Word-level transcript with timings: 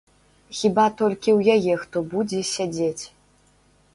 Хіба 0.59 0.85
толькі 1.01 1.29
ў 1.37 1.59
яе 1.59 1.75
хто 1.83 1.97
будзе 2.13 2.39
сядзець. 2.53 3.03